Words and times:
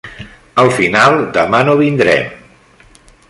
Al 0.63 0.71
final 0.77 1.19
demà 1.37 1.61
no 1.69 1.77
vindrem. 1.83 2.35